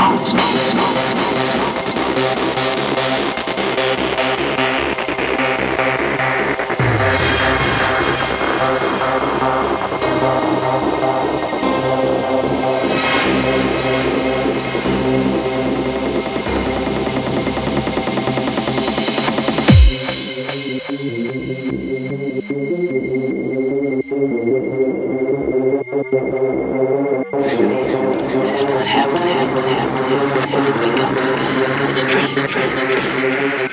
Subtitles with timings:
[0.00, 0.79] 好吃
[31.94, 32.80] 起追，一起追，一起
[33.20, 33.69] 追，一起追。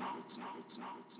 [0.00, 0.59] not, it's not.